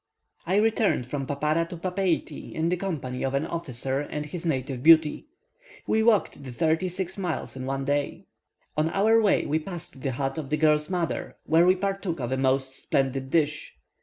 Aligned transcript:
I 0.47 0.55
returned 0.55 1.05
from 1.05 1.27
Papara 1.27 1.69
to 1.69 1.77
Papeiti 1.77 2.53
in 2.53 2.69
the 2.69 2.75
company 2.75 3.21
of 3.21 3.35
an 3.35 3.45
officer 3.45 3.99
and 3.99 4.25
his 4.25 4.47
native 4.47 4.81
beauty; 4.81 5.27
we 5.85 6.01
walked 6.01 6.43
the 6.43 6.51
thirty 6.51 6.89
six 6.89 7.19
miles 7.19 7.55
in 7.55 7.69
a 7.69 7.77
day. 7.85 8.25
On 8.75 8.89
our 8.89 9.21
way, 9.21 9.45
we 9.45 9.59
passed 9.59 10.01
the 10.01 10.13
hut 10.13 10.39
of 10.39 10.49
the 10.49 10.57
girl's 10.57 10.89
mother, 10.89 11.37
where 11.45 11.67
we 11.67 11.75
partook 11.75 12.19
of 12.19 12.31
a 12.31 12.37
most 12.37 12.79
splendid 12.79 13.29
dish. 13.29 13.75